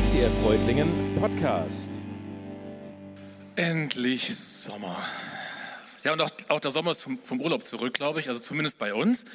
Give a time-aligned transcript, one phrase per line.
[0.00, 2.00] ICF Reutlingen Podcast.
[3.56, 4.96] Endlich Sommer.
[6.04, 8.78] Ja, und auch, auch der Sommer ist vom, vom Urlaub zurück, glaube ich, also zumindest
[8.78, 9.26] bei uns.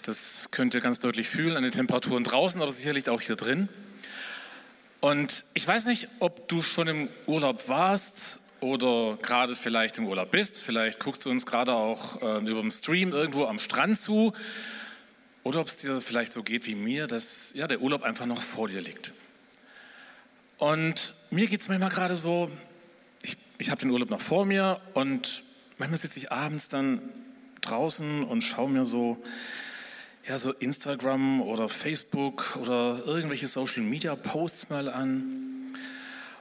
[0.00, 3.68] Das könnt ihr ganz deutlich fühlen an den Temperaturen draußen, aber sicherlich auch hier drin.
[5.00, 10.30] Und ich weiß nicht, ob du schon im Urlaub warst oder gerade vielleicht im Urlaub
[10.30, 10.62] bist.
[10.62, 14.32] Vielleicht guckst du uns gerade auch äh, über dem Stream irgendwo am Strand zu.
[15.42, 18.40] Oder ob es dir vielleicht so geht wie mir, dass ja, der Urlaub einfach noch
[18.40, 19.12] vor dir liegt.
[20.62, 22.48] Und mir geht es manchmal gerade so,
[23.20, 25.42] ich, ich habe den Urlaub noch vor mir und
[25.76, 27.02] manchmal sitze ich abends dann
[27.62, 29.20] draußen und schaue mir so,
[30.24, 35.66] ja, so Instagram oder Facebook oder irgendwelche Social Media Posts mal an.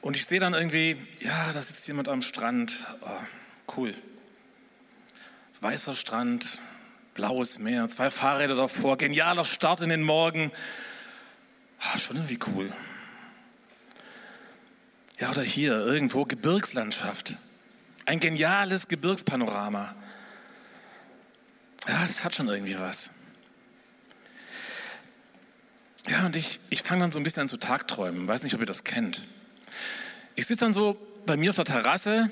[0.01, 2.75] Und ich sehe dann irgendwie, ja, da sitzt jemand am Strand.
[3.01, 3.95] Oh, cool.
[5.61, 6.59] Weißer Strand,
[7.15, 10.51] blaues Meer, zwei Fahrräder davor, genialer Start in den Morgen.
[11.81, 12.71] Oh, schon irgendwie cool.
[15.21, 17.35] Ja, oder hier irgendwo Gebirgslandschaft.
[18.07, 19.95] Ein geniales Gebirgspanorama.
[21.87, 23.11] Ja, das hat schon irgendwie was.
[26.09, 28.27] Ja, und ich, ich fange dann so ein bisschen an zu Tagträumen.
[28.27, 29.21] Weiß nicht, ob ihr das kennt.
[30.35, 30.97] Ich sitze dann so
[31.27, 32.31] bei mir auf der Terrasse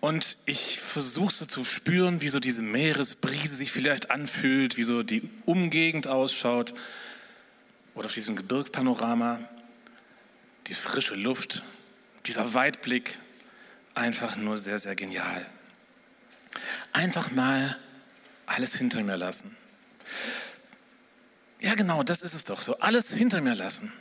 [0.00, 5.04] und ich versuche so zu spüren, wie so diese Meeresbrise sich vielleicht anfühlt, wie so
[5.04, 6.74] die Umgegend ausschaut
[7.94, 9.38] oder auf diesem Gebirgspanorama,
[10.66, 11.62] die frische Luft,
[12.30, 13.18] dieser Weitblick,
[13.94, 15.44] einfach nur sehr, sehr genial.
[16.92, 17.76] Einfach mal
[18.46, 19.56] alles hinter mir lassen.
[21.58, 22.78] Ja, genau, das ist es doch so.
[22.78, 23.92] Alles hinter mir lassen.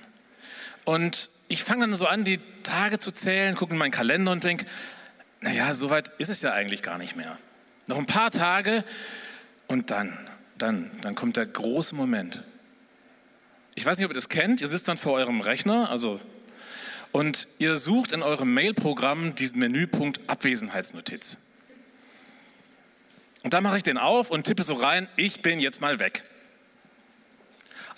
[0.85, 4.43] Und ich fange dann so an, die Tage zu zählen, gucke in meinen Kalender und
[4.43, 4.67] denke,
[5.41, 7.35] naja, so weit ist es ja eigentlich gar nicht mehr.
[7.87, 8.83] Noch ein paar Tage
[9.65, 10.15] und dann,
[10.59, 12.43] dann, dann kommt der große Moment.
[13.73, 14.61] Ich weiß nicht, ob ihr das kennt.
[14.61, 16.21] Ihr sitzt dann vor eurem Rechner, also
[17.11, 21.37] und ihr sucht in eurem Mailprogramm diesen Menüpunkt Abwesenheitsnotiz.
[23.43, 26.23] Und da mache ich den auf und tippe so rein, ich bin jetzt mal weg.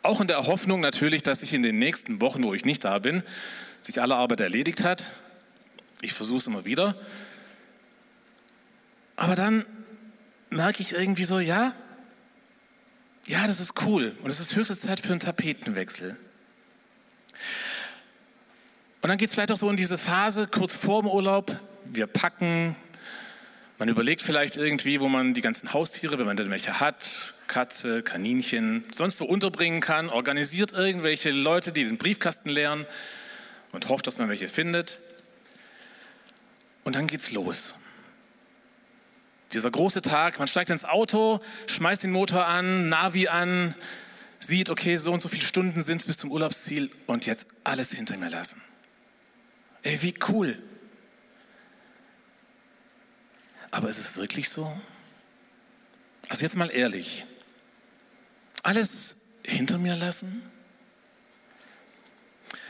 [0.04, 3.00] Auch in der Hoffnung natürlich, dass sich in den nächsten Wochen, wo ich nicht da
[3.00, 3.24] bin,
[3.82, 5.12] sich alle Arbeit erledigt hat.
[6.02, 6.96] Ich versuche es immer wieder.
[9.16, 9.66] Aber dann
[10.50, 11.74] merke ich irgendwie so, ja,
[13.28, 16.18] ja, das ist cool und es ist höchste Zeit für einen Tapetenwechsel.
[19.02, 21.60] Und dann geht es vielleicht auch so in diese Phase kurz vor dem Urlaub.
[21.86, 22.76] Wir packen,
[23.80, 28.04] man überlegt vielleicht irgendwie, wo man die ganzen Haustiere, wenn man denn welche hat, Katze,
[28.04, 32.86] Kaninchen, sonst wo unterbringen kann, organisiert irgendwelche Leute, die den Briefkasten leeren
[33.72, 35.00] und hofft, dass man welche findet.
[36.84, 37.76] Und dann geht's los.
[39.52, 43.74] Dieser große Tag, man steigt ins Auto, schmeißt den Motor an, Navi an,
[44.38, 47.92] sieht, okay, so und so viele Stunden sind es bis zum Urlaubsziel und jetzt alles
[47.92, 48.62] hinter mir lassen.
[49.84, 50.62] Ey, wie cool.
[53.72, 54.72] Aber ist es wirklich so?
[56.28, 57.26] Also jetzt mal ehrlich.
[58.64, 60.44] Alles hinter mir lassen?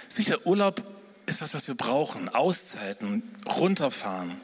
[0.07, 0.83] Sicher, Urlaub
[1.25, 2.29] ist was, was wir brauchen.
[2.29, 4.39] Auszeiten, runterfahren.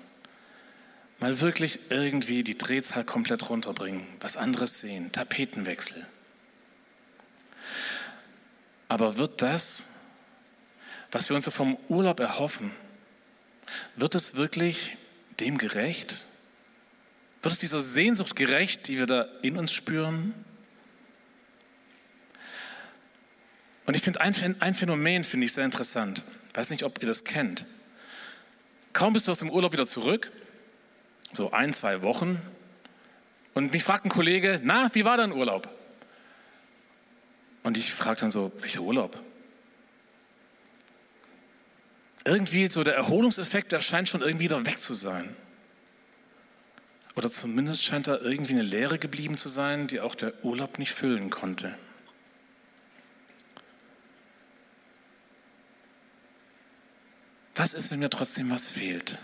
[1.19, 6.05] Mal wirklich irgendwie die Drehzahl komplett runterbringen, was anderes sehen, Tapetenwechsel.
[8.87, 9.87] Aber wird das
[11.11, 12.71] was wir uns so vom Urlaub erhoffen,
[13.95, 14.97] wird es wirklich
[15.39, 16.25] dem gerecht?
[17.41, 20.33] Wird es dieser Sehnsucht gerecht, die wir da in uns spüren?
[23.85, 24.33] Und ich finde ein,
[24.73, 26.23] Phänomen finde ich sehr interessant.
[26.49, 27.65] Ich weiß nicht, ob ihr das kennt.
[28.91, 30.31] Kaum bist du aus dem Urlaub wieder zurück,
[31.31, 32.41] so ein, zwei Wochen,
[33.57, 35.67] und mich fragt ein Kollege, na, wie war dein Urlaub?
[37.63, 39.17] Und ich frage dann so, welcher Urlaub?
[42.27, 45.35] Irgendwie so der Erholungseffekt, der scheint schon irgendwie wieder weg zu sein.
[47.15, 50.91] Oder zumindest scheint da irgendwie eine Leere geblieben zu sein, die auch der Urlaub nicht
[50.91, 51.75] füllen konnte.
[57.55, 59.17] Was ist, wenn mir trotzdem was fehlt?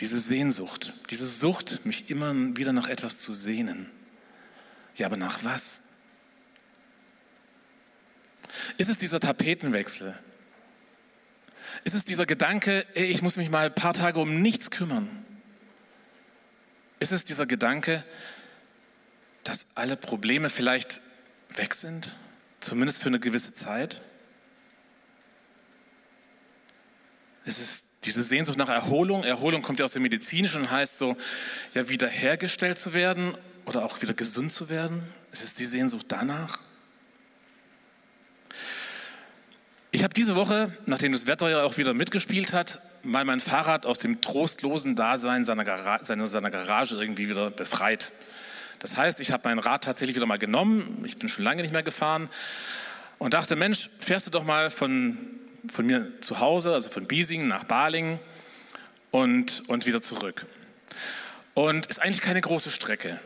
[0.00, 3.90] Diese Sehnsucht, diese Sucht, mich immer wieder nach etwas zu sehnen.
[4.96, 5.82] Ja, aber nach was?
[8.78, 10.18] Ist es dieser Tapetenwechsel,
[11.88, 15.08] ist es dieser Gedanke, ich muss mich mal ein paar Tage um nichts kümmern?
[17.00, 18.04] Ist es dieser Gedanke,
[19.42, 21.00] dass alle Probleme vielleicht
[21.48, 22.14] weg sind,
[22.60, 24.02] zumindest für eine gewisse Zeit?
[27.46, 29.24] Ist es diese Sehnsucht nach Erholung?
[29.24, 31.16] Erholung kommt ja aus dem Medizinischen und heißt so,
[31.72, 33.34] ja, wiederhergestellt zu werden
[33.64, 35.10] oder auch wieder gesund zu werden.
[35.32, 36.58] Ist es die Sehnsucht danach?
[39.98, 43.84] Ich habe diese Woche, nachdem das Wetter ja auch wieder mitgespielt hat, mal mein Fahrrad
[43.84, 48.12] aus dem trostlosen Dasein seiner, Gara seiner, seiner Garage irgendwie wieder befreit.
[48.78, 51.02] Das heißt, ich habe mein Rad tatsächlich wieder mal genommen.
[51.04, 52.30] Ich bin schon lange nicht mehr gefahren
[53.18, 55.18] und dachte, Mensch, fährst du doch mal von,
[55.68, 58.20] von mir zu Hause, also von Biesingen nach Balingen
[59.10, 60.46] und, und wieder zurück.
[61.54, 63.18] Und ist eigentlich keine große Strecke.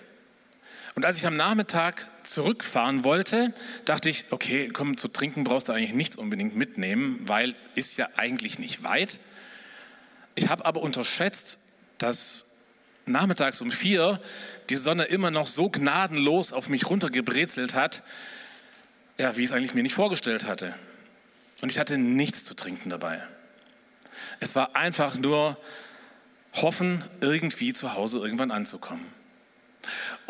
[0.94, 3.54] Und als ich am Nachmittag zurückfahren wollte,
[3.84, 8.08] dachte ich, okay, komm, zu trinken brauchst du eigentlich nichts unbedingt mitnehmen, weil ist ja
[8.16, 9.18] eigentlich nicht weit.
[10.34, 11.58] Ich habe aber unterschätzt,
[11.98, 12.44] dass
[13.06, 14.20] nachmittags um vier
[14.68, 18.02] die Sonne immer noch so gnadenlos auf mich runtergebrezelt hat,
[19.18, 20.74] ja, wie ich es eigentlich mir nicht vorgestellt hatte.
[21.60, 23.22] Und ich hatte nichts zu trinken dabei.
[24.40, 25.58] Es war einfach nur
[26.54, 29.06] hoffen, irgendwie zu Hause irgendwann anzukommen.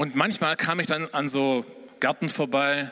[0.02, 1.64] Und manchmal kam ich dann an so
[2.00, 2.90] Gärten vorbei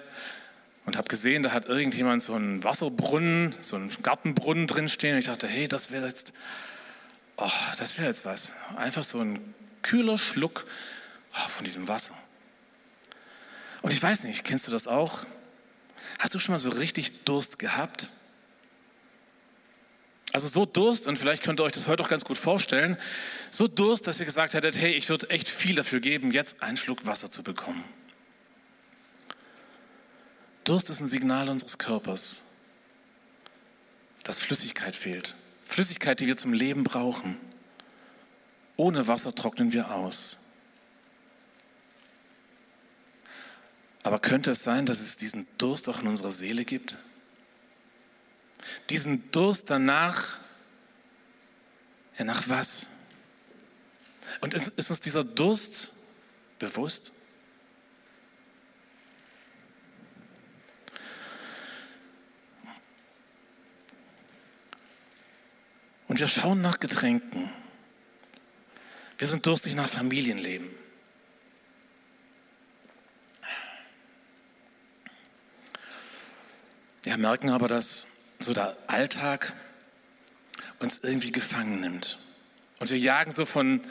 [0.86, 5.14] und habe gesehen, da hat irgendjemand so einen Wasserbrunnen, so einen Gartenbrunnen drinstehen.
[5.14, 6.32] Und ich dachte, hey, das wäre jetzt,
[7.36, 8.52] oh, das wäre jetzt was.
[8.76, 9.40] Einfach so ein
[9.82, 10.66] kühler Schluck
[11.32, 12.14] oh, von diesem Wasser.
[13.82, 15.24] Und ich weiß nicht, kennst du das auch?
[16.20, 18.08] Hast du schon mal so richtig Durst gehabt?
[20.32, 22.96] Also so Durst, und vielleicht könnt ihr euch das heute auch ganz gut vorstellen,
[23.50, 26.76] so Durst, dass ihr gesagt hättet, hey, ich würde echt viel dafür geben, jetzt einen
[26.76, 27.82] Schluck Wasser zu bekommen.
[30.64, 32.42] Durst ist ein Signal unseres Körpers,
[34.22, 35.34] dass Flüssigkeit fehlt.
[35.66, 37.36] Flüssigkeit, die wir zum Leben brauchen.
[38.76, 40.38] Ohne Wasser trocknen wir aus.
[44.02, 46.96] Aber könnte es sein, dass es diesen Durst auch in unserer Seele gibt?
[48.88, 50.38] Diesen Durst danach,
[52.18, 52.86] ja nach was?
[54.40, 55.92] Und ist uns dieser Durst
[56.58, 57.12] bewusst?
[66.08, 67.50] Und wir schauen nach Getränken.
[69.16, 70.68] Wir sind durstig nach Familienleben.
[77.02, 78.06] Wir merken aber, dass
[78.40, 79.52] so der Alltag
[80.78, 82.18] uns irgendwie gefangen nimmt.
[82.78, 83.82] Und wir jagen so von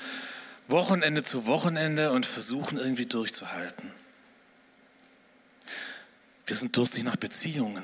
[0.67, 3.91] Wochenende zu Wochenende und versuchen irgendwie durchzuhalten.
[6.45, 7.83] Wir sind durstig nach Beziehungen.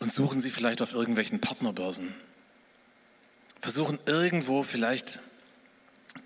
[0.00, 2.12] Und suchen sie vielleicht auf irgendwelchen Partnerbörsen.
[3.60, 5.20] Versuchen irgendwo vielleicht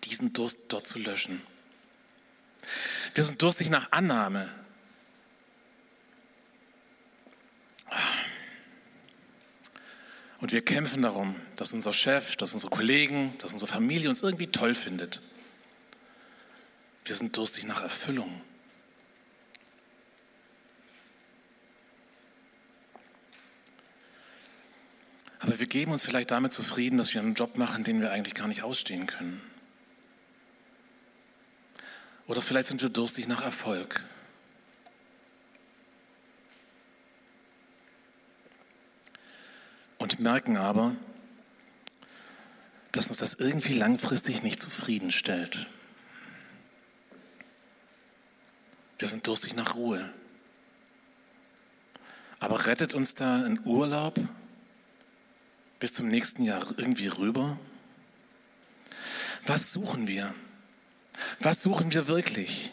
[0.05, 1.43] diesen Durst dort zu löschen.
[3.17, 4.47] Wir sind durstig nach Annahme.
[10.39, 14.49] Und wir kämpfen darum, dass unser Chef, dass unsere Kollegen, dass unsere Familie uns irgendwie
[14.49, 15.23] toll findet.
[17.07, 18.43] Wir sind durstig nach Erfüllung.
[25.39, 28.35] Aber wir geben uns vielleicht damit zufrieden, dass wir einen Job machen, den wir eigentlich
[28.35, 29.41] gar nicht ausstehen können.
[32.26, 34.02] Oder vielleicht sind wir durstig nach Erfolg.
[39.99, 40.94] Und merken aber,
[42.93, 45.67] dass uns das irgendwie langfristig nicht zufriedenstellt.
[48.98, 50.08] Wir sind durstig nach Ruhe.
[52.39, 54.19] Aber rettet uns da ein Urlaub
[55.79, 57.58] bis zum nächsten Jahr irgendwie rüber?
[59.46, 60.34] Was suchen wir?
[61.41, 62.70] Was suchen wir wirklich?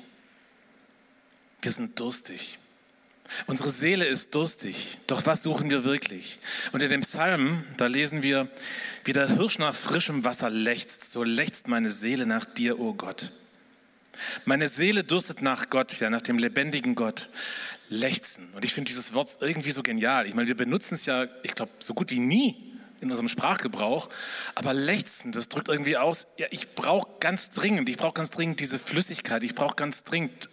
[1.61, 2.59] Wir sind durstig.
[3.47, 4.97] Unsere Seele ist durstig.
[5.07, 6.39] Doch was suchen wir wirklich?
[6.71, 8.49] Und in dem Psalm, da lesen wir,
[9.05, 12.93] wie der Hirsch nach frischem Wasser lechzt, so lechzt meine Seele nach dir, o oh
[12.93, 13.31] Gott.
[14.45, 17.29] Meine Seele durstet nach Gott, ja, nach dem lebendigen Gott.
[17.89, 18.53] Lechzen.
[18.53, 20.27] Und ich finde dieses Wort irgendwie so genial.
[20.27, 22.73] Ich meine, wir benutzen es ja, ich glaube, so gut wie nie
[23.03, 24.09] in unserem Sprachgebrauch.
[24.55, 28.59] Aber lechzen, das drückt irgendwie aus, ja, ich brauche ganz dringend, ich brauche ganz dringend
[28.59, 30.49] diese Flüssigkeit, ich brauche ganz dringend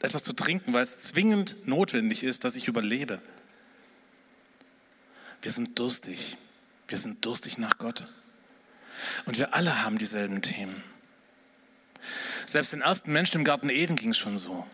[0.00, 3.22] etwas zu trinken, weil es zwingend notwendig ist, dass ich überlebe.
[5.42, 6.36] Wir sind durstig.
[6.88, 8.04] Wir sind durstig nach Gott.
[9.26, 10.82] Und wir alle haben dieselben Themen.
[12.46, 14.66] Selbst den ersten Menschen im Garten Eden ging es schon so.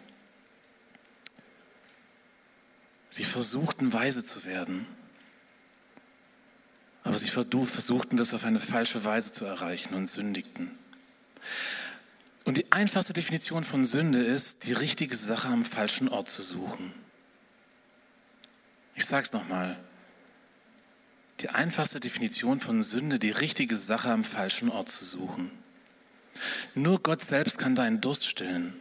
[3.10, 4.86] Sie versuchten weise zu werden
[7.04, 10.70] aber sie versuchten das auf eine falsche Weise zu erreichen und sündigten.
[12.44, 16.92] Und die einfachste Definition von Sünde ist, die richtige Sache am falschen Ort zu suchen.
[18.94, 19.78] Ich sage es nochmal.
[21.40, 25.50] Die einfachste Definition von Sünde, die richtige Sache am falschen Ort zu suchen.
[26.74, 28.74] Nur Gott selbst kann deinen Durst stillen.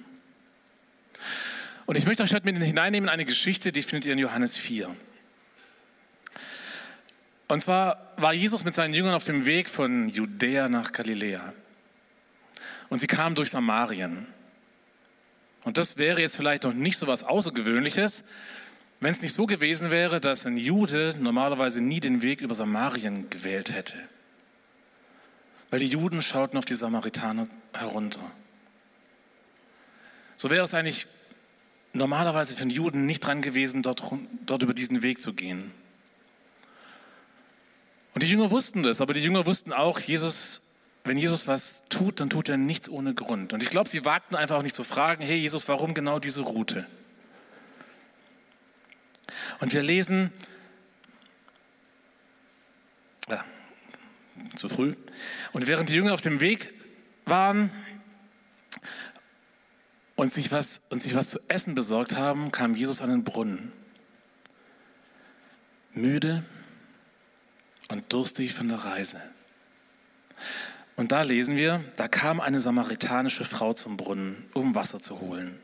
[1.86, 4.57] Und ich möchte euch heute mit hineinnehmen in eine Geschichte, die findet ihr in Johannes
[4.57, 4.89] 4.
[7.47, 11.53] Und zwar war Jesus mit seinen Jüngern auf dem Weg von Judäa nach Galiläa.
[12.89, 14.27] Und sie kamen durch Samarien.
[15.63, 18.23] Und das wäre jetzt vielleicht noch nicht so was Außergewöhnliches,
[18.99, 23.29] wenn es nicht so gewesen wäre, dass ein Jude normalerweise nie den Weg über Samarien
[23.29, 23.95] gewählt hätte.
[25.69, 28.21] Weil die Juden schauten auf die Samaritaner herunter.
[30.35, 31.07] So wäre es eigentlich
[31.93, 34.01] normalerweise für einen Juden nicht dran gewesen, dort,
[34.45, 35.71] dort über diesen Weg zu gehen.
[38.17, 40.62] Und die Jünger wussten das, aber die Jünger wussten auch, Jesus,
[41.03, 43.53] wenn Jesus was tut, dann tut er nichts ohne Grund.
[43.53, 46.41] Und ich glaube, sie wagten einfach auch nicht zu fragen, hey Jesus, warum genau diese
[46.41, 46.88] Route?
[49.59, 50.33] Und wir lesen,
[53.29, 53.45] ja,
[54.55, 54.95] zu früh,
[55.53, 56.74] und während die Jünger auf dem Weg
[57.25, 57.69] waren
[60.15, 63.71] und sich was, und sich was zu essen besorgt haben, kam Jesus an den Brunnen.
[65.93, 66.43] Müde
[67.89, 69.22] und durstig von der Reise.
[70.96, 75.60] Und da lesen wir, da kam eine samaritanische Frau zum Brunnen, um Wasser zu holen.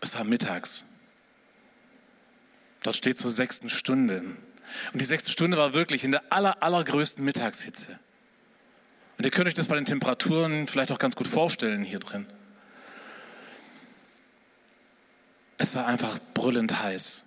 [0.00, 0.84] Es war mittags.
[2.82, 4.18] Dort steht zur sechsten Stunde.
[4.92, 7.98] Und die sechste Stunde war wirklich in der aller, allergrößten Mittagshitze.
[9.16, 12.26] Und ihr könnt euch das bei den Temperaturen vielleicht auch ganz gut vorstellen hier drin.
[15.58, 17.22] Es war einfach brüllend heiß.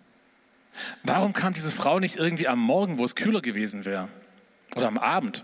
[1.04, 4.10] Warum kam diese Frau nicht irgendwie am Morgen, wo es kühler gewesen wäre?
[4.76, 5.44] Oder am Abend?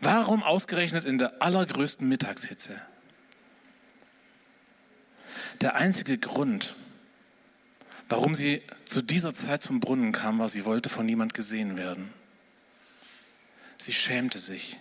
[0.00, 2.80] Warum ausgerechnet in der allergrößten Mittagshitze?
[5.60, 6.74] Der einzige Grund,
[8.08, 12.12] warum sie zu dieser Zeit zum Brunnen kam, war, sie wollte von niemand gesehen werden.
[13.78, 14.76] Sie schämte sich.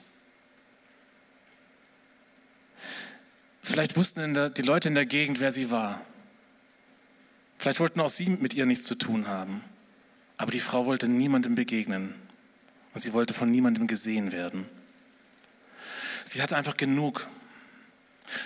[3.61, 5.99] Vielleicht wussten der, die Leute in der Gegend, wer sie war.
[7.57, 9.63] Vielleicht wollten auch sie mit ihr nichts zu tun haben.
[10.37, 12.13] Aber die Frau wollte niemandem begegnen.
[12.93, 14.65] Und sie wollte von niemandem gesehen werden.
[16.25, 17.27] Sie hatte einfach genug.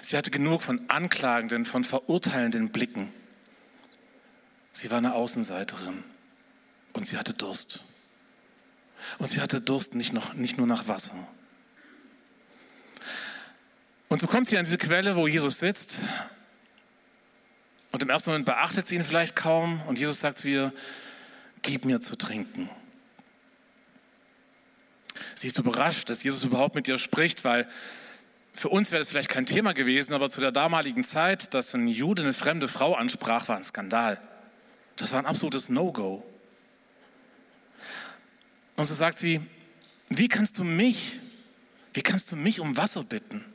[0.01, 3.11] Sie hatte genug von anklagenden, von verurteilenden Blicken.
[4.73, 6.03] Sie war eine Außenseiterin
[6.93, 7.81] und sie hatte Durst.
[9.17, 11.13] Und sie hatte Durst nicht, noch, nicht nur nach Wasser.
[14.07, 15.97] Und so kommt sie an diese Quelle, wo Jesus sitzt
[17.91, 20.73] und im ersten Moment beachtet sie ihn vielleicht kaum und Jesus sagt zu ihr,
[21.61, 22.69] gib mir zu trinken.
[25.35, 27.67] Sie ist überrascht, dass Jesus überhaupt mit ihr spricht, weil
[28.53, 31.87] für uns wäre das vielleicht kein Thema gewesen, aber zu der damaligen Zeit, dass ein
[31.87, 34.19] Jude eine fremde Frau ansprach, war ein Skandal.
[34.97, 36.25] Das war ein absolutes No-Go.
[38.75, 39.41] Und so sagt sie,
[40.09, 41.19] wie kannst du mich,
[41.93, 43.45] wie kannst du mich um Wasser bitten?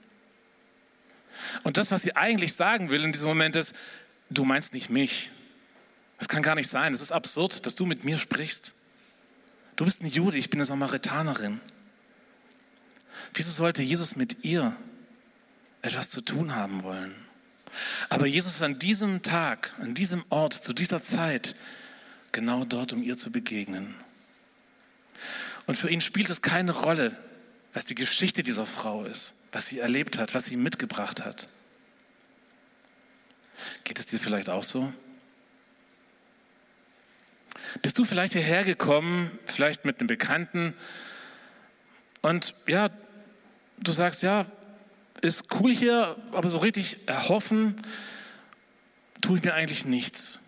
[1.63, 3.75] Und das, was sie eigentlich sagen will in diesem Moment ist,
[4.35, 5.31] du meinst nicht mich.
[6.19, 6.93] Das kann gar nicht sein.
[6.93, 8.73] Es ist absurd, dass du mit mir sprichst.
[9.77, 11.61] Du bist ein Jude, ich bin eine Samaritanerin.
[13.35, 14.77] Wieso sollte Jesus mit ihr
[15.83, 17.15] etwas zu tun haben wollen?
[18.09, 21.57] Aber Jesus ist an diesem Tag, an diesem Ort, zu dieser Zeit
[22.31, 23.95] genau dort, um ihr zu begegnen.
[25.67, 27.17] Und für ihn spielt es keine Rolle,
[27.73, 31.49] was die Geschichte dieser Frau ist, was sie erlebt hat, was sie mitgebracht hat.
[33.85, 34.93] Geht es dir vielleicht auch so?
[37.83, 40.75] Bist du vielleicht hierher gekommen, vielleicht mit einem Bekannten
[42.23, 42.91] und ja,
[43.79, 44.47] du sagst, ja,
[45.21, 47.81] ist cool hier, aber so richtig erhoffen
[49.21, 50.39] tue ich mir eigentlich nichts.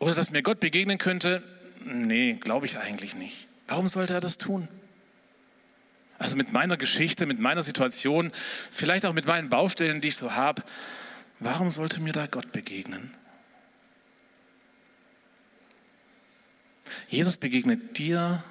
[0.00, 1.42] Oder dass mir Gott begegnen könnte,
[1.84, 3.46] nee, glaube ich eigentlich nicht.
[3.68, 4.68] Warum sollte er das tun?
[6.18, 8.32] Also mit meiner Geschichte, mit meiner Situation,
[8.70, 10.62] vielleicht auch mit meinen Baustellen, die ich so habe,
[11.44, 13.14] Warum sollte mir da Gott begegnen?
[17.10, 18.42] Jesus begegnet dir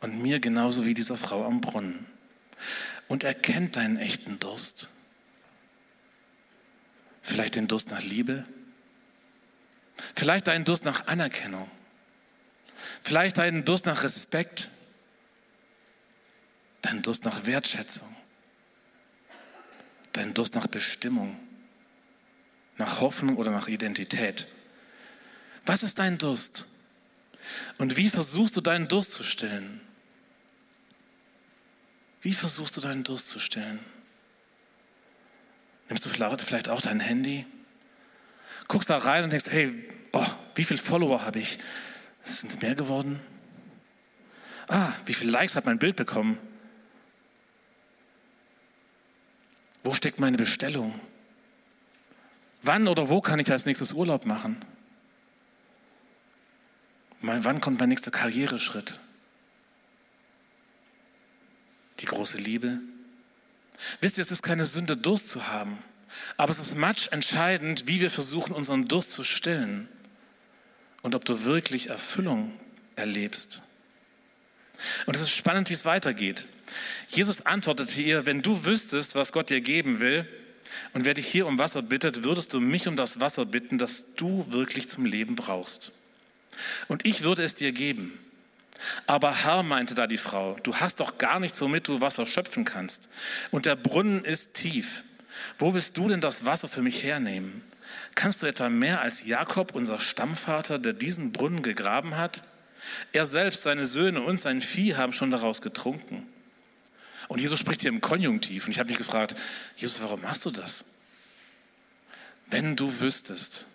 [0.00, 2.06] und mir genauso wie dieser Frau am Brunnen.
[3.06, 4.88] Und er kennt deinen echten Durst.
[7.22, 8.44] Vielleicht den Durst nach Liebe.
[10.16, 11.70] Vielleicht deinen Durst nach Anerkennung.
[13.00, 14.68] Vielleicht deinen Durst nach Respekt.
[16.82, 18.12] Deinen Durst nach Wertschätzung.
[20.14, 21.38] Deinen Durst nach Bestimmung
[22.80, 24.46] nach Hoffnung oder nach Identität.
[25.66, 26.66] Was ist dein Durst?
[27.78, 29.80] Und wie versuchst du deinen Durst zu stillen?
[32.22, 33.78] Wie versuchst du deinen Durst zu stillen?
[35.88, 37.46] Nimmst du vielleicht auch dein Handy?
[38.66, 39.72] Guckst da rein und denkst, hey,
[40.12, 41.58] oh, wie viele Follower habe ich?
[42.22, 43.20] Sind es mehr geworden?
[44.68, 46.38] Ah, wie viele Likes hat mein Bild bekommen?
[49.82, 50.98] Wo steckt meine Bestellung?
[52.62, 54.62] Wann oder wo kann ich als nächstes Urlaub machen?
[57.22, 58.98] Wann kommt mein nächster Karriereschritt?
[62.00, 62.78] Die große Liebe.
[64.00, 65.78] Wisst ihr, es ist keine Sünde, Durst zu haben.
[66.36, 69.88] Aber es ist matsch entscheidend, wie wir versuchen, unseren Durst zu stillen
[71.02, 72.52] und ob du wirklich Erfüllung
[72.96, 73.62] erlebst.
[75.06, 76.46] Und es ist spannend, wie es weitergeht.
[77.08, 80.26] Jesus antwortete ihr, wenn du wüsstest, was Gott dir geben will,
[80.92, 84.14] und wer dich hier um Wasser bittet, würdest du mich um das Wasser bitten, das
[84.16, 85.92] du wirklich zum Leben brauchst.
[86.88, 88.18] Und ich würde es dir geben.
[89.06, 92.64] Aber Herr, meinte da die Frau, du hast doch gar nichts, womit du Wasser schöpfen
[92.64, 93.08] kannst.
[93.50, 95.04] Und der Brunnen ist tief.
[95.58, 97.62] Wo willst du denn das Wasser für mich hernehmen?
[98.14, 102.42] Kannst du etwa mehr als Jakob, unser Stammvater, der diesen Brunnen gegraben hat?
[103.12, 106.26] Er selbst, seine Söhne und sein Vieh haben schon daraus getrunken.
[107.30, 108.64] Und Jesus spricht hier im Konjunktiv.
[108.64, 109.36] Und ich habe mich gefragt,
[109.76, 110.84] Jesus, warum machst du das?
[112.48, 113.66] Wenn du wüsstest,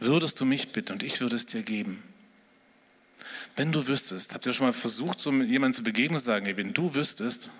[0.00, 2.02] würdest du mich bitten und ich würde es dir geben.
[3.54, 6.46] Wenn du wüsstest, habt ihr schon mal versucht, so jemandem zu begegnen und zu sagen,
[6.46, 7.50] ey, wenn du wüsstest,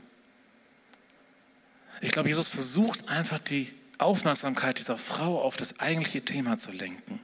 [2.00, 7.20] ich glaube, Jesus versucht einfach die Aufmerksamkeit dieser Frau auf das eigentliche Thema zu lenken.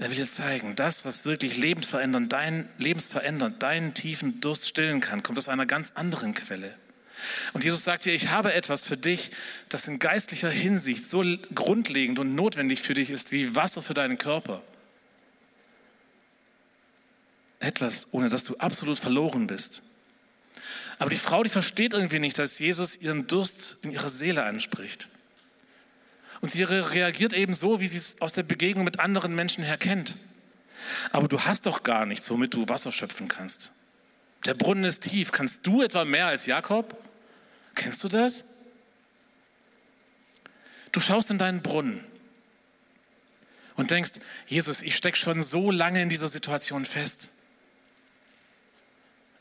[0.00, 5.22] Er will dir zeigen, das, was wirklich lebensverändernd, dein, lebensverändernd, deinen tiefen Durst stillen kann,
[5.22, 6.74] kommt aus einer ganz anderen Quelle.
[7.52, 9.30] Und Jesus sagt dir, ich habe etwas für dich,
[9.68, 11.22] das in geistlicher Hinsicht so
[11.54, 14.62] grundlegend und notwendig für dich ist wie Wasser für deinen Körper.
[17.58, 19.82] Etwas, ohne dass du absolut verloren bist.
[20.98, 25.10] Aber die Frau, die versteht irgendwie nicht, dass Jesus ihren Durst in ihrer Seele anspricht.
[26.40, 29.76] Und sie reagiert eben so, wie sie es aus der Begegnung mit anderen Menschen her
[29.76, 30.14] kennt.
[31.12, 33.72] Aber du hast doch gar nichts, womit du Wasser schöpfen kannst.
[34.46, 35.32] Der Brunnen ist tief.
[35.32, 36.96] Kannst du etwa mehr als Jakob?
[37.74, 38.44] Kennst du das?
[40.92, 42.04] Du schaust in deinen Brunnen
[43.76, 44.12] und denkst,
[44.46, 47.28] Jesus, ich stecke schon so lange in dieser Situation fest.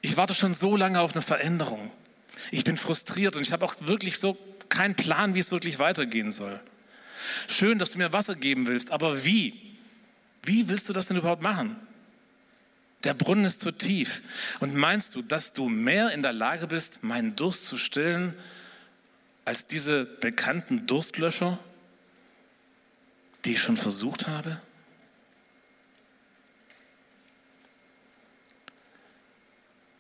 [0.02, 1.92] Ich warte schon so lange auf eine Veränderung.
[2.52, 4.38] Ich bin frustriert und ich habe auch wirklich so
[4.70, 6.60] keinen Plan, wie es wirklich weitergehen soll.
[7.48, 9.54] Schön, dass du mir Wasser geben willst, aber wie?
[10.44, 11.76] Wie willst du das denn überhaupt machen?
[13.04, 14.22] Der Brunnen ist zu tief.
[14.60, 18.34] Und meinst du, dass du mehr in der Lage bist, meinen Durst zu stillen,
[19.46, 21.60] als diese bekannten Durstlöscher,
[23.46, 24.62] die ich schon versucht habe?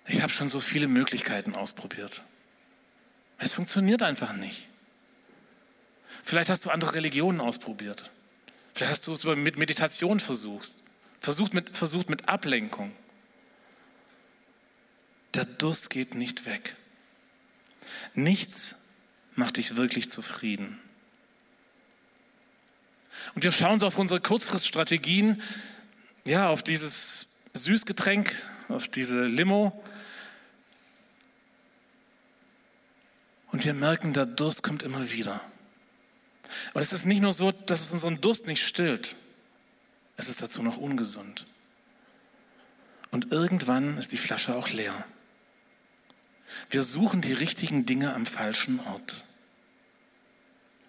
[0.07, 2.21] Ich habe schon so viele Möglichkeiten ausprobiert.
[3.37, 4.68] Es funktioniert einfach nicht.
[6.29, 8.07] Vielleicht hast du andere Religionen ausprobiert.
[8.75, 10.75] Vielleicht hast du es mit Meditation versucht.
[11.19, 12.91] Versucht mit, versucht mit Ablenkung.
[15.33, 16.75] Der Durst geht nicht weg.
[18.13, 18.75] Nichts
[19.33, 20.79] macht dich wirklich zufrieden.
[23.33, 25.41] Und wir schauen so auf unsere Kurzfriststrategien,
[26.27, 28.35] ja, auf dieses Süßgetränk,
[28.67, 29.83] auf diese Limo.
[33.51, 35.41] Und wir merken, der Durst kommt immer wieder.
[36.73, 39.15] Und es ist nicht nur so, dass es unseren Durst nicht stillt,
[40.17, 41.45] es ist dazu noch ungesund.
[43.11, 45.05] Und irgendwann ist die Flasche auch leer.
[46.69, 49.23] Wir suchen die richtigen Dinge am falschen Ort.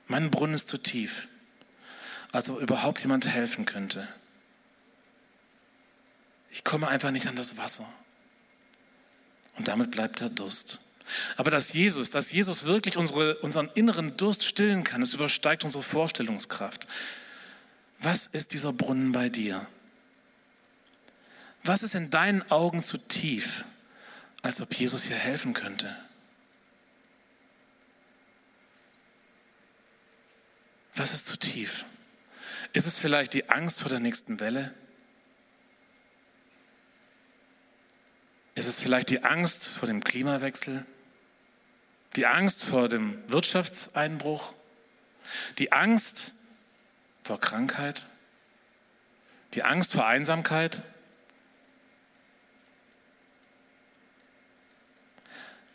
[0.07, 1.29] Mein Brunnen ist zu tief,
[2.33, 4.09] als ob überhaupt jemand helfen könnte.
[6.51, 7.87] Ich komme einfach nicht an das Wasser.
[9.57, 10.81] Und damit bleibt der Durst.
[11.37, 15.83] Aber dass Jesus, dass Jesus wirklich unsere, unseren inneren Durst stillen kann, es übersteigt unsere
[15.83, 16.87] Vorstellungskraft.
[17.99, 19.67] Was ist dieser Brunnen bei dir?
[21.65, 23.65] Was ist in deinen Augen zu tief,
[24.43, 25.95] als ob Jesus hier helfen könnte?
[30.95, 31.85] Was ist zu tief?
[32.73, 34.73] Ist es vielleicht die Angst vor der nächsten Welle?
[38.55, 40.85] Ist es vielleicht die Angst vor dem Klimawechsel?
[42.17, 44.53] Die Angst vor dem Wirtschaftseinbruch,
[45.59, 46.33] die Angst
[47.23, 48.05] vor Krankheit,
[49.55, 50.83] die Angst vor Einsamkeit.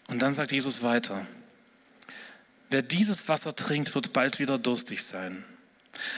[0.08, 1.26] Und dann sagt Jesus weiter,
[2.70, 5.44] wer dieses Wasser trinkt, wird bald wieder durstig sein.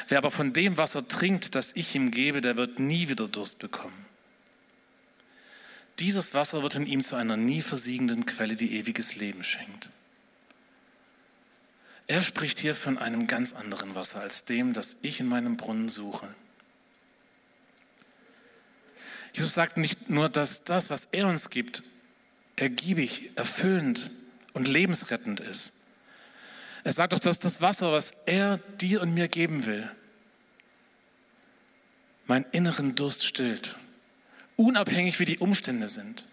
[0.08, 3.60] Wer aber von dem Wasser trinkt, das ich ihm gebe, der wird nie wieder Durst
[3.60, 4.06] bekommen.
[5.99, 9.89] Dieses Wasser wird in ihm zu einer nie versiegenden Quelle, die ewiges Leben schenkt.
[12.08, 15.89] Er spricht hier von einem ganz anderen Wasser als dem, das ich in meinem Brunnen
[15.89, 16.28] suche.
[19.34, 21.84] Jesus sagt nicht nur, dass das, was er uns gibt,
[22.56, 24.10] ergiebig, erfüllend
[24.54, 25.74] und lebensrettend ist.
[26.86, 29.91] Er sagt doch, dass das Wasser, was er dir und mir geben will,
[32.26, 33.76] meinen inneren Durst stillt.
[34.56, 36.24] Unabhängig wie die Umstände sind.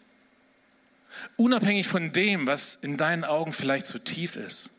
[1.37, 4.71] Unabhängig von dem, was in deinen Augen vielleicht zu tief ist.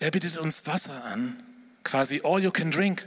[0.00, 1.42] Er bietet uns Wasser an,
[1.84, 3.06] quasi all you can drink.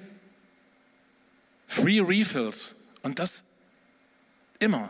[1.67, 2.75] Free Refills.
[3.01, 3.43] Und das
[4.59, 4.89] immer.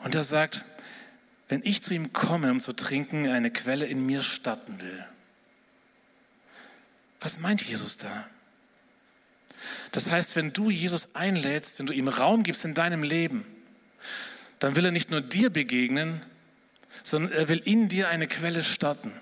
[0.00, 0.64] Und er sagt,
[1.48, 5.06] wenn ich zu ihm komme, um zu trinken, eine Quelle in mir starten will.
[7.20, 8.28] Was meint Jesus da?
[9.92, 13.44] Das heißt, wenn du Jesus einlädst, wenn du ihm Raum gibst in deinem Leben,
[14.58, 16.20] dann will er nicht nur dir begegnen,
[17.08, 19.12] sondern er will in dir eine Quelle starten.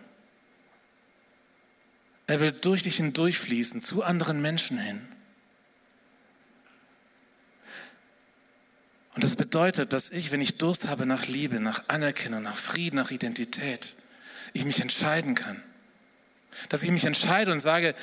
[2.27, 5.07] Er will durch dich hindurchfließen, zu anderen Menschen hin.
[9.15, 12.97] Und das bedeutet, dass ich, wenn ich Durst habe nach Liebe, nach Anerkennung, nach Frieden,
[12.97, 13.95] nach Identität,
[14.53, 15.63] ich mich entscheiden kann.
[16.69, 17.95] Dass ich mich entscheide und sage,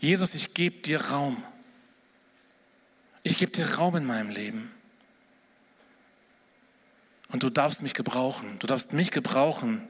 [0.00, 1.42] Jesus, ich gebe dir Raum.
[3.22, 4.72] Ich gebe dir Raum in meinem Leben.
[7.36, 8.58] Und du darfst mich gebrauchen.
[8.60, 9.86] Du darfst mich gebrauchen,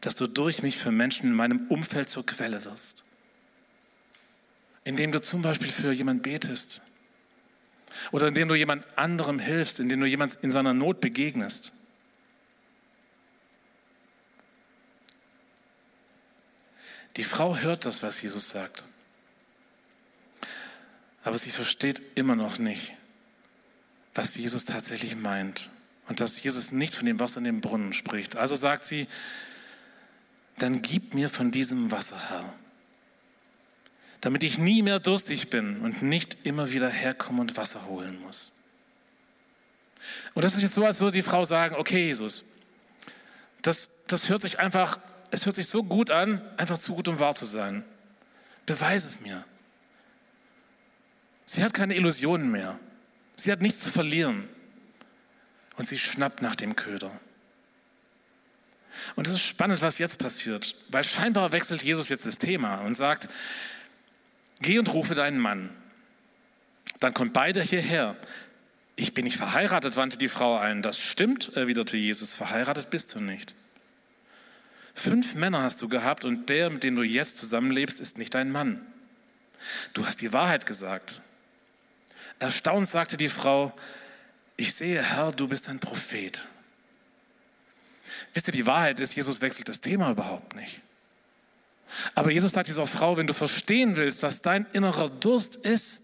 [0.00, 3.02] dass du durch mich für Menschen in meinem Umfeld zur Quelle wirst.
[4.84, 6.82] Indem du zum Beispiel für jemanden betest.
[8.12, 11.72] Oder indem du jemand anderem hilfst, indem du jemand in seiner Not begegnest.
[17.16, 18.84] Die Frau hört das, was Jesus sagt.
[21.24, 22.92] Aber sie versteht immer noch nicht,
[24.14, 25.70] was Jesus tatsächlich meint
[26.08, 28.36] und dass Jesus nicht von dem Wasser in dem Brunnen spricht.
[28.36, 29.08] Also sagt sie,
[30.58, 32.52] dann gib mir von diesem Wasser, Herr,
[34.20, 38.52] damit ich nie mehr durstig bin und nicht immer wieder herkommen und Wasser holen muss.
[40.34, 42.44] Und das ist jetzt so, als würde die Frau sagen, okay, Jesus,
[43.62, 44.98] das, das hört sich einfach,
[45.30, 47.84] es hört sich so gut an, einfach zu gut, um wahr zu sein.
[48.66, 49.44] Beweise es mir.
[51.46, 52.78] Sie hat keine Illusionen mehr.
[53.36, 54.48] Sie hat nichts zu verlieren.
[55.76, 57.10] Und sie schnappt nach dem Köder.
[59.16, 62.94] Und es ist spannend, was jetzt passiert, weil scheinbar wechselt Jesus jetzt das Thema und
[62.94, 63.28] sagt,
[64.60, 65.70] geh und rufe deinen Mann.
[67.00, 68.16] Dann kommt beide hierher.
[68.96, 70.82] Ich bin nicht verheiratet, wandte die Frau ein.
[70.82, 73.54] Das stimmt, erwiderte Jesus, verheiratet bist du nicht.
[74.94, 78.52] Fünf Männer hast du gehabt und der, mit dem du jetzt zusammenlebst, ist nicht dein
[78.52, 78.80] Mann.
[79.92, 81.20] Du hast die Wahrheit gesagt.
[82.38, 83.74] Erstaunt sagte die Frau,
[84.56, 86.46] ich sehe, Herr, du bist ein Prophet.
[88.32, 90.80] Wisst ihr, die Wahrheit ist, Jesus wechselt das Thema überhaupt nicht.
[92.14, 96.00] Aber Jesus sagt dieser Frau, wenn du verstehen willst, was dein innerer Durst ist,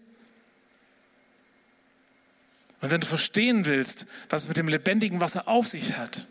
[2.79, 6.25] und wenn du verstehen willst, was es mit dem lebendigen Wasser auf sich hat,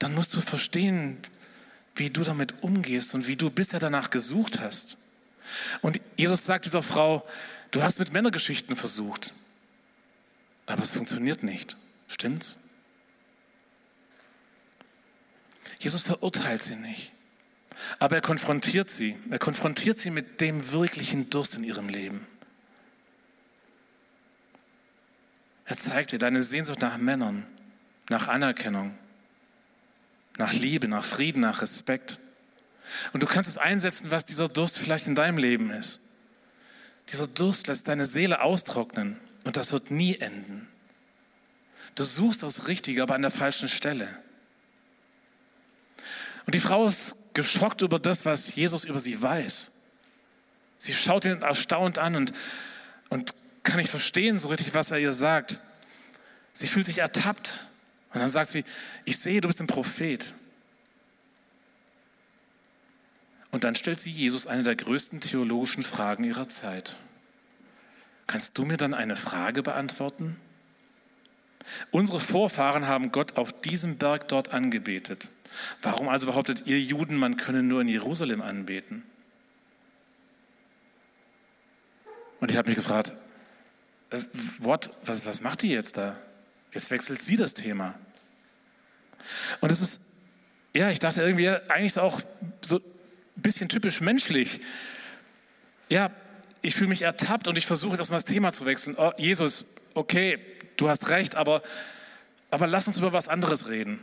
[0.00, 1.18] dann musst du verstehen,
[1.94, 4.98] wie du damit umgehst und wie du bisher danach gesucht hast.
[5.82, 7.24] Und Jesus sagt dieser Frau,
[7.70, 9.32] Du hast mit Männergeschichten versucht,
[10.70, 11.76] aber es funktioniert nicht.
[12.08, 12.56] Stimmt's?
[15.78, 17.10] Jesus verurteilt sie nicht,
[17.98, 19.16] aber er konfrontiert sie.
[19.30, 22.26] Er konfrontiert sie mit dem wirklichen Durst in ihrem Leben.
[25.64, 27.46] Er zeigt dir deine Sehnsucht nach Männern,
[28.08, 28.96] nach Anerkennung,
[30.36, 32.18] nach Liebe, nach Frieden, nach Respekt.
[33.12, 36.00] Und du kannst es einsetzen, was dieser Durst vielleicht in deinem Leben ist.
[37.12, 40.68] Dieser Durst lässt deine Seele austrocknen und das wird nie enden.
[41.94, 44.08] Du suchst das Richtige, aber an der falschen Stelle.
[46.46, 49.70] Und die Frau ist geschockt über das, was Jesus über sie weiß.
[50.78, 52.32] Sie schaut ihn erstaunt an und,
[53.08, 55.60] und kann nicht verstehen so richtig, was er ihr sagt.
[56.52, 57.64] Sie fühlt sich ertappt.
[58.12, 58.64] Und dann sagt sie,
[59.04, 60.32] ich sehe, du bist ein Prophet.
[63.50, 66.96] Und dann stellt sie Jesus eine der größten theologischen Fragen ihrer Zeit.
[68.30, 70.36] Kannst du mir dann eine Frage beantworten?
[71.90, 75.26] Unsere Vorfahren haben Gott auf diesem Berg dort angebetet.
[75.82, 79.02] Warum also behauptet ihr Juden, man könne nur in Jerusalem anbeten?
[82.38, 83.14] Und ich habe mich gefragt,
[84.10, 84.20] äh,
[84.58, 86.16] what, was, was macht die jetzt da?
[86.70, 87.96] Jetzt wechselt sie das Thema.
[89.60, 90.00] Und es ist,
[90.72, 92.20] ja, ich dachte irgendwie, eigentlich ist auch
[92.60, 92.82] so ein
[93.42, 94.60] bisschen typisch menschlich.
[95.88, 96.12] Ja,
[96.62, 98.96] ich fühle mich ertappt und ich versuche jetzt erstmal das Thema zu wechseln.
[98.98, 100.38] Oh, Jesus, okay,
[100.76, 101.62] du hast recht, aber,
[102.50, 104.00] aber lass uns über was anderes reden.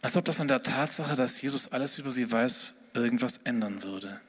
[0.00, 4.20] Als ob das an der Tatsache, dass Jesus alles über sie weiß, irgendwas ändern würde.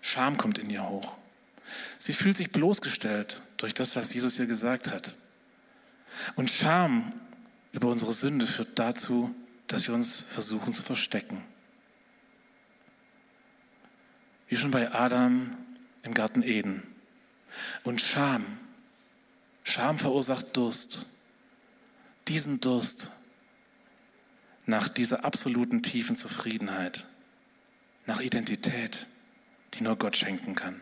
[0.00, 1.16] Scham kommt in ihr hoch.
[1.98, 5.14] Sie fühlt sich bloßgestellt durch das, was Jesus ihr gesagt hat.
[6.36, 7.12] Und Scham
[7.72, 9.34] über unsere Sünde führt dazu,
[9.66, 11.44] dass wir uns versuchen zu verstecken.
[14.48, 15.50] Wie schon bei Adam
[16.02, 16.82] im Garten Eden.
[17.84, 18.44] Und Scham.
[19.62, 21.06] Scham verursacht Durst.
[22.28, 23.10] Diesen Durst
[24.66, 27.06] nach dieser absoluten tiefen Zufriedenheit,
[28.04, 29.06] nach Identität,
[29.74, 30.80] die nur Gott schenken kann.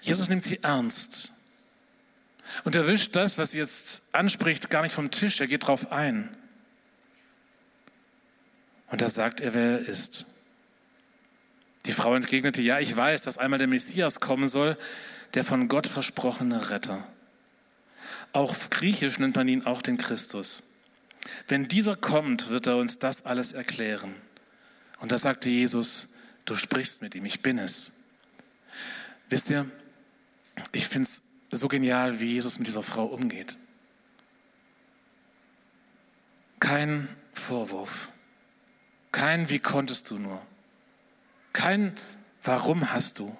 [0.00, 1.32] Jesus nimmt sie ernst
[2.64, 5.40] und er wischt das, was sie jetzt anspricht, gar nicht vom Tisch.
[5.40, 6.34] Er geht drauf ein.
[8.88, 10.26] Und da sagt er, wer er ist.
[11.86, 14.76] Die Frau entgegnete, ja, ich weiß, dass einmal der Messias kommen soll,
[15.34, 17.02] der von Gott versprochene Retter.
[18.32, 20.62] Auch griechisch nennt man ihn auch den Christus.
[21.48, 24.14] Wenn dieser kommt, wird er uns das alles erklären.
[25.00, 26.08] Und da sagte Jesus,
[26.44, 27.92] du sprichst mit ihm, ich bin es.
[29.28, 29.66] Wisst ihr,
[30.72, 31.20] ich finde es
[31.58, 33.56] so genial, wie Jesus mit dieser Frau umgeht.
[36.60, 38.08] Kein Vorwurf,
[39.10, 40.40] kein Wie konntest du nur,
[41.52, 41.94] kein
[42.42, 43.36] Warum hast du.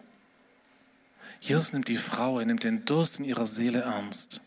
[1.40, 4.40] Jesus nimmt die Frau, er nimmt den Durst in ihrer Seele ernst.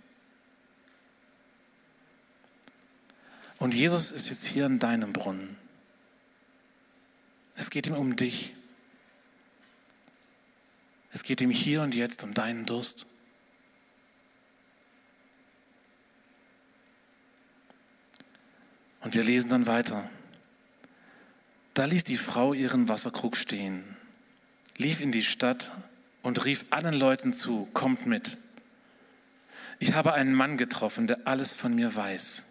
[3.58, 5.58] Und Jesus ist jetzt hier in deinem Brunnen.
[7.56, 8.54] Es geht ihm um dich.
[11.12, 13.08] Es geht ihm hier und jetzt um deinen Durst.
[19.02, 20.10] Und wir lesen dann weiter.
[21.76, 23.84] Da ließ die Frau ihren Wasserkrug stehen,
[24.78, 25.72] lief in die Stadt
[26.24, 28.38] und rief allen Leuten zu, kommt mit.
[29.80, 32.44] Ich habe einen Mann getroffen, der alles von mir weiß.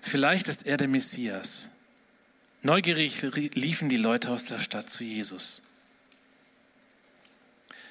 [0.00, 1.70] Vielleicht ist er der Messias.
[2.62, 3.20] Neugierig
[3.54, 5.62] liefen die Leute aus der Stadt zu Jesus.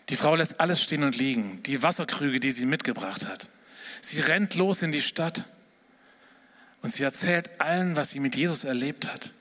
[0.08, 3.50] Die Frau lässt alles stehen und liegen, die Wasserkrüge, die sie mitgebracht hat.
[4.00, 5.44] Sie rennt los in die Stadt
[6.82, 9.32] und sie erzählt allen, was sie mit Jesus erlebt hat.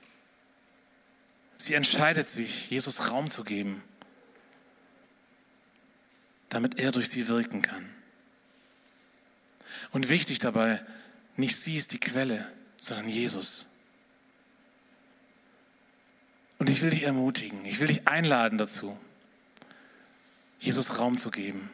[1.57, 3.83] Sie entscheidet sich, Jesus Raum zu geben,
[6.49, 7.89] damit er durch sie wirken kann.
[9.91, 10.83] Und wichtig dabei,
[11.35, 13.67] nicht sie ist die Quelle, sondern Jesus.
[16.59, 18.97] Und ich will dich ermutigen, ich will dich einladen dazu,
[20.59, 21.69] Jesus Raum zu geben.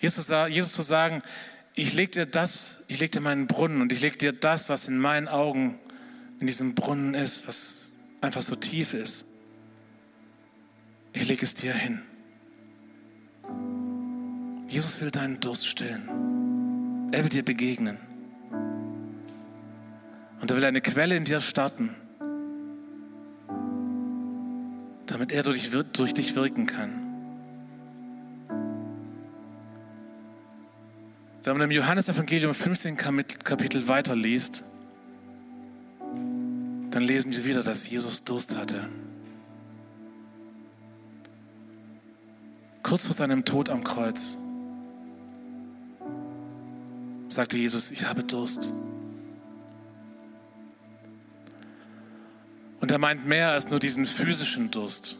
[0.00, 0.26] Jesus,
[0.72, 1.22] zu sagen,
[1.74, 4.88] ich leg dir das, ich leg dir meinen Brunnen und ich leg dir das, was
[4.88, 5.78] in meinen Augen
[6.40, 7.79] in diesem Brunnen ist, was
[8.20, 9.24] einfach so tief ist.
[11.12, 12.02] Ich lege es dir hin.
[14.68, 17.10] Jesus will deinen Durst stillen.
[17.12, 17.98] Er will dir begegnen.
[20.40, 21.94] Und er will eine Quelle in dir starten,
[25.06, 27.10] damit er durch, durch dich wirken kann.
[31.42, 34.62] Wenn man im Johannesevangelium 15 Kapitel weiterliest,
[36.90, 38.88] dann lesen wir wieder, dass Jesus Durst hatte.
[42.82, 44.36] Kurz vor seinem Tod am Kreuz
[47.28, 48.70] sagte Jesus, ich habe Durst.
[52.80, 55.16] Und er meint mehr als nur diesen physischen Durst.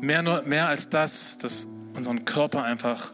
[0.00, 3.12] Mehr, mehr als das, dass unseren Körper einfach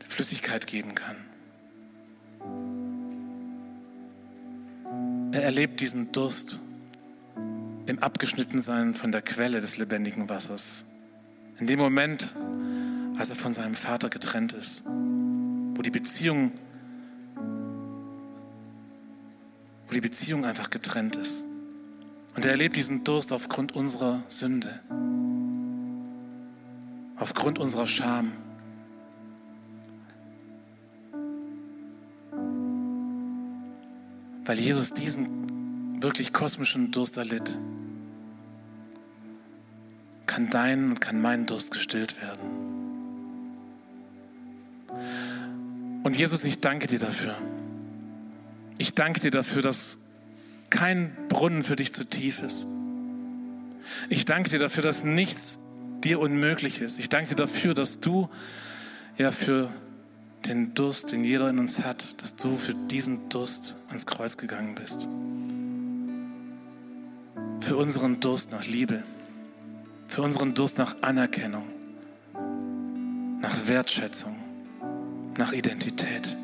[0.00, 1.27] Flüssigkeit geben kann.
[5.30, 6.58] Er erlebt diesen Durst
[7.86, 10.84] im Abgeschnittensein von der Quelle des lebendigen Wassers.
[11.58, 12.32] In dem Moment,
[13.18, 16.52] als er von seinem Vater getrennt ist, wo die Beziehung,
[19.86, 21.44] wo die Beziehung einfach getrennt ist.
[22.34, 24.80] Und er erlebt diesen Durst aufgrund unserer Sünde,
[27.16, 28.32] aufgrund unserer Scham.
[34.48, 37.54] Weil Jesus diesen wirklich kosmischen Durst erlitt,
[40.24, 42.40] kann dein und kann mein Durst gestillt werden.
[46.02, 47.36] Und Jesus, ich danke dir dafür.
[48.78, 49.98] Ich danke dir dafür, dass
[50.70, 52.66] kein Brunnen für dich zu tief ist.
[54.08, 55.58] Ich danke dir dafür, dass nichts
[56.02, 56.98] dir unmöglich ist.
[56.98, 58.30] Ich danke dir dafür, dass du
[59.18, 59.68] ja für
[60.46, 64.74] den Durst, den jeder in uns hat, dass du für diesen Durst ans Kreuz gegangen
[64.74, 65.06] bist.
[67.60, 69.02] Für unseren Durst nach Liebe,
[70.06, 71.64] für unseren Durst nach Anerkennung,
[73.40, 74.36] nach Wertschätzung,
[75.36, 76.36] nach Identität.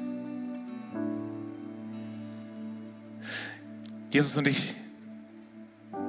[4.10, 4.74] Jesus und ich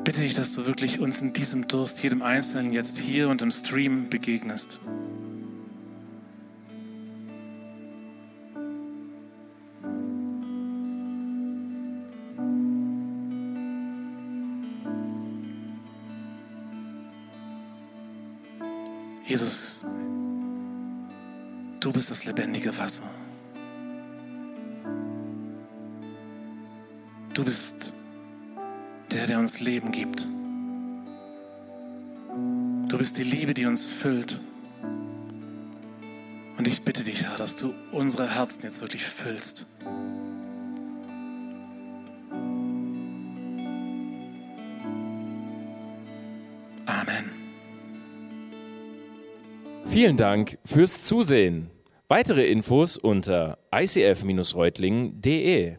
[0.03, 3.49] bitte dich, dass du wirklich uns in diesem Durst, jedem Einzelnen jetzt hier und im
[3.49, 4.79] Stream begegnest.
[22.05, 23.01] Du bist das lebendige Wasser.
[27.33, 27.93] Du bist
[29.11, 30.27] der, der uns Leben gibt.
[32.89, 34.39] Du bist die Liebe, die uns füllt.
[36.57, 39.65] Und ich bitte dich, Herr, dass du unsere Herzen jetzt wirklich füllst.
[46.85, 47.31] Amen.
[49.87, 51.71] Vielen Dank fürs Zusehen.
[52.15, 55.75] Weitere Infos unter icf-reutlingen.de